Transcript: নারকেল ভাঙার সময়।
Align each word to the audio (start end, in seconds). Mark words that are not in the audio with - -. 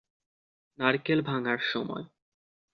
নারকেল 0.79 1.19
ভাঙার 1.21 1.59
সময়। 1.71 2.05